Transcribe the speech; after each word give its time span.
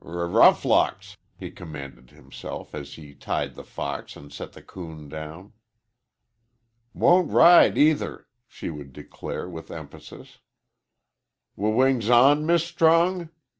"Rur 0.03 0.27
roughlocks!" 0.29 1.15
he 1.37 1.51
commanded 1.51 2.09
himself, 2.09 2.73
as 2.73 2.95
he 2.95 3.13
tied 3.13 3.53
the 3.53 3.63
fox 3.63 4.15
and 4.15 4.33
set 4.33 4.53
the 4.53 4.63
coon 4.63 5.07
down. 5.09 5.53
"Won't 6.95 7.29
ride 7.29 7.77
either," 7.77 8.25
she 8.47 8.71
would 8.71 8.93
declare, 8.93 9.47
with 9.47 9.69
emphasis. 9.69 10.39
"W 11.55 11.75
wings 11.75 12.09
on, 12.09 12.47
Mis' 12.47 12.63
Strong?" 12.65 13.29